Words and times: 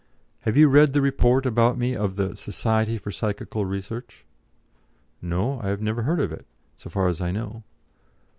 "Have 0.39 0.57
you 0.57 0.67
read 0.67 0.93
the 0.93 1.01
report 1.03 1.45
about 1.45 1.77
me 1.77 1.95
of 1.95 2.15
the 2.15 2.35
Society 2.35 2.97
for 2.97 3.11
Psychical 3.11 3.65
Research?" 3.67 4.25
"No; 5.21 5.61
I 5.61 5.75
never 5.75 6.01
heard 6.01 6.19
of 6.19 6.31
it, 6.31 6.47
so 6.75 6.89
far 6.89 7.07
as 7.07 7.21
I 7.21 7.29
know." 7.29 7.61